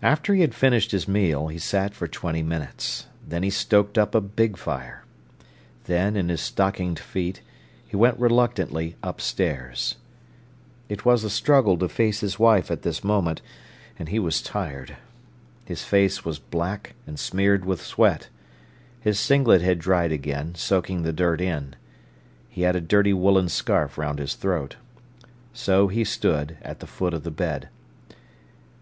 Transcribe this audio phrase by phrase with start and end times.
[0.00, 4.14] After he had finished his meal, he sat for twenty minutes; then he stoked up
[4.14, 5.04] a big fire.
[5.84, 7.42] Then, in his stockinged feet,
[7.86, 9.96] he went reluctantly upstairs.
[10.88, 13.42] It was a struggle to face his wife at this moment,
[13.98, 14.96] and he was tired.
[15.66, 18.30] His face was black, and smeared with sweat.
[18.98, 21.76] His singlet had dried again, soaking the dirt in.
[22.48, 24.76] He had a dirty woollen scarf round his throat.
[25.52, 27.68] So he stood at the foot of the bed.